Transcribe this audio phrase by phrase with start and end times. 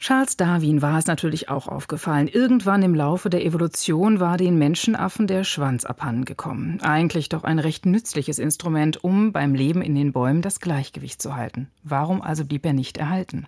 [0.00, 2.26] Charles Darwin war es natürlich auch aufgefallen.
[2.26, 6.80] Irgendwann im Laufe der Evolution war den Menschenaffen der Schwanz abhandengekommen.
[6.80, 11.36] Eigentlich doch ein recht nützliches Instrument, um beim Leben in den Bäumen das Gleichgewicht zu
[11.36, 11.68] halten.
[11.82, 13.46] Warum also blieb er nicht erhalten?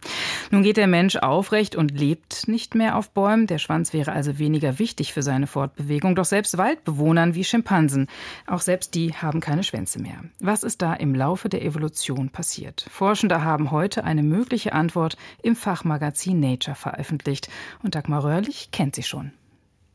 [0.51, 3.47] Nun geht der Mensch aufrecht und lebt nicht mehr auf Bäumen.
[3.47, 6.15] Der Schwanz wäre also weniger wichtig für seine Fortbewegung.
[6.15, 8.09] Doch selbst Waldbewohnern wie Schimpansen,
[8.47, 10.23] auch selbst die haben keine Schwänze mehr.
[10.39, 12.85] Was ist da im Laufe der Evolution passiert?
[12.91, 17.49] Forschende haben heute eine mögliche Antwort im Fachmagazin Nature veröffentlicht.
[17.83, 19.33] Und Dagmar Röhrlich kennt sie schon.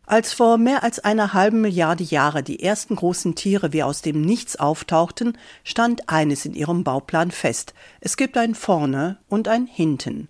[0.10, 4.22] Als vor mehr als einer halben Milliarde Jahre die ersten großen Tiere wie aus dem
[4.22, 7.74] Nichts auftauchten, stand eines in ihrem Bauplan fest.
[8.00, 10.30] Es gibt ein Vorne und ein Hinten.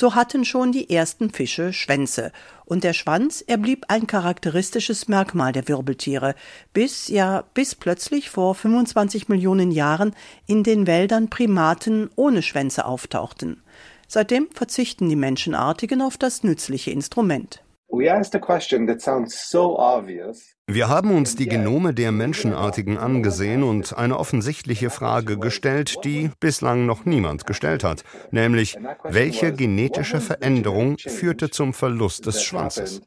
[0.00, 2.30] So hatten schon die ersten Fische Schwänze.
[2.64, 6.36] Und der Schwanz, er blieb ein charakteristisches Merkmal der Wirbeltiere,
[6.72, 10.14] bis, ja, bis plötzlich vor 25 Millionen Jahren
[10.46, 13.60] in den Wäldern Primaten ohne Schwänze auftauchten.
[14.06, 17.64] Seitdem verzichten die Menschenartigen auf das nützliche Instrument.
[20.66, 26.84] Wir haben uns die Genome der Menschenartigen angesehen und eine offensichtliche Frage gestellt, die bislang
[26.84, 33.00] noch niemand gestellt hat, nämlich welche genetische Veränderung führte zum Verlust des Schwanzes?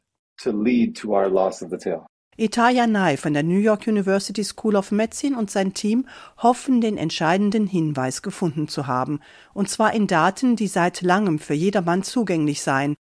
[2.38, 6.06] Italia Nai von der New York University School of Medicine und sein Team
[6.38, 9.20] hoffen, den entscheidenden Hinweis gefunden zu haben,
[9.52, 12.94] und zwar in Daten, die seit langem für jedermann zugänglich seien.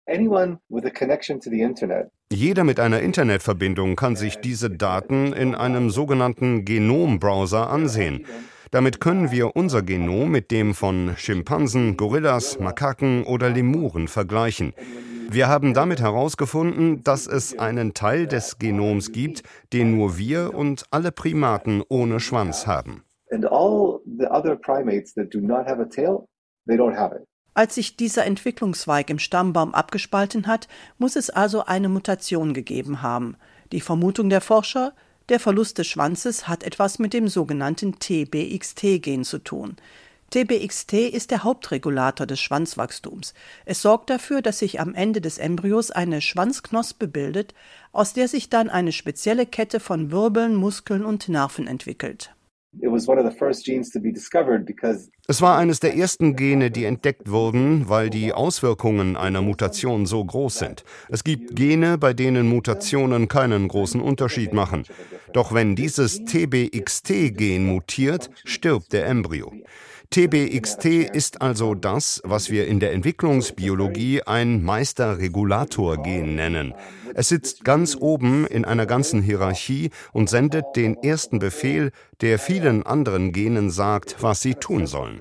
[2.33, 8.25] Jeder mit einer Internetverbindung kann sich diese Daten in einem sogenannten Genombrowser ansehen.
[8.71, 14.73] Damit können wir unser Genom mit dem von Schimpansen, Gorillas, Makaken oder Lemuren vergleichen.
[15.31, 19.43] Wir haben damit herausgefunden, dass es einen Teil des Genoms gibt,
[19.75, 23.05] den nur wir und alle Primaten ohne Schwanz haben.
[27.55, 33.37] Als sich dieser Entwicklungszweig im Stammbaum abgespalten hat, muss es also eine Mutation gegeben haben.
[33.71, 34.95] Die Vermutung der Forscher,
[35.29, 39.77] der Verlust des Schwanzes hat etwas mit dem sogenannten TBXT-Gen zu tun.
[40.31, 43.33] TBXT ist der Hauptregulator des Schwanzwachstums.
[43.65, 47.55] Es sorgt dafür, dass sich am Ende des Embryos eine Schwanzknospe bildet,
[47.93, 52.35] aus der sich dann eine spezielle Kette von Wirbeln, Muskeln und Nerven entwickelt.
[55.27, 60.23] Es war eines der ersten Gene, die entdeckt wurden, weil die Auswirkungen einer Mutation so
[60.23, 60.85] groß sind.
[61.09, 64.85] Es gibt Gene, bei denen Mutationen keinen großen Unterschied machen.
[65.33, 69.53] Doch wenn dieses TBXT-Gen mutiert, stirbt der Embryo.
[70.11, 76.73] TBXT ist also das, was wir in der Entwicklungsbiologie ein Meisterregulator-Gen nennen.
[77.15, 81.93] Es sitzt ganz oben in einer ganzen Hierarchie und sendet den ersten Befehl,
[82.23, 85.21] der vielen anderen Genen sagt, was sie tun sollen.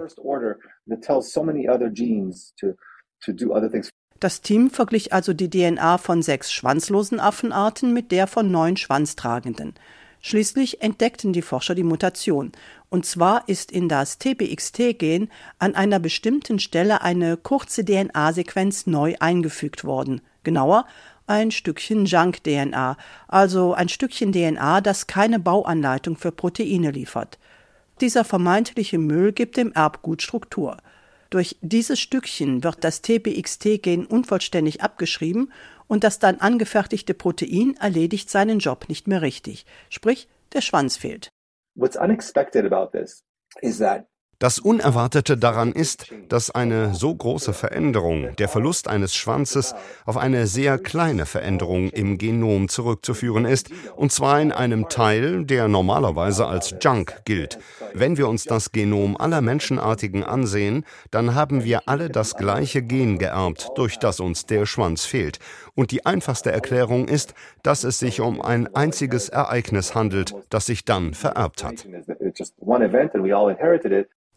[4.20, 9.74] Das Team verglich also die DNA von sechs schwanzlosen Affenarten mit der von neun schwanztragenden.
[10.22, 12.52] Schließlich entdeckten die Forscher die Mutation.
[12.90, 15.30] Und zwar ist in das TBXT-Gen
[15.60, 20.22] an einer bestimmten Stelle eine kurze DNA-Sequenz neu eingefügt worden.
[20.44, 20.86] Genauer,
[21.28, 27.38] ein Stückchen Junk-DNA, also ein Stückchen DNA, das keine Bauanleitung für Proteine liefert.
[28.00, 30.78] Dieser vermeintliche Müll gibt dem Erbgut Struktur.
[31.30, 35.52] Durch dieses Stückchen wird das TBXT-Gen unvollständig abgeschrieben
[35.88, 39.66] und das dann angefertigte Protein erledigt seinen Job nicht mehr richtig.
[39.90, 41.30] Sprich, der Schwanz fehlt.
[41.76, 43.24] What's unexpected about this
[43.62, 44.08] is that
[44.40, 49.74] das Unerwartete daran ist, dass eine so große Veränderung, der Verlust eines Schwanzes,
[50.06, 55.68] auf eine sehr kleine Veränderung im Genom zurückzuführen ist, und zwar in einem Teil, der
[55.68, 57.58] normalerweise als Junk gilt.
[57.96, 63.18] Wenn wir uns das Genom aller Menschenartigen ansehen, dann haben wir alle das gleiche Gen
[63.18, 65.40] geerbt, durch das uns der Schwanz fehlt.
[65.74, 67.34] Und die einfachste Erklärung ist,
[67.64, 71.88] dass es sich um ein einziges Ereignis handelt, das sich dann vererbt hat.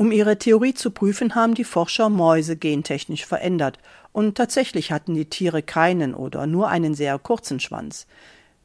[0.00, 3.78] Um ihre Theorie zu prüfen, haben die Forscher Mäuse gentechnisch verändert,
[4.12, 8.06] und tatsächlich hatten die Tiere keinen oder nur einen sehr kurzen Schwanz.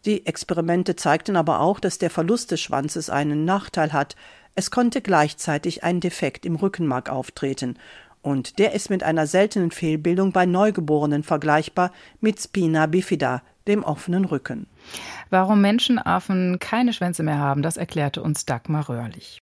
[0.05, 4.15] Die Experimente zeigten aber auch, dass der Verlust des Schwanzes einen Nachteil hat.
[4.55, 7.77] Es konnte gleichzeitig ein Defekt im Rückenmark auftreten,
[8.21, 11.91] und der ist mit einer seltenen Fehlbildung bei Neugeborenen vergleichbar
[12.21, 14.67] mit Spina bifida, dem offenen Rücken.
[15.31, 19.41] Warum Menschenaffen keine Schwänze mehr haben, das erklärte uns Dagmar Röhrlich.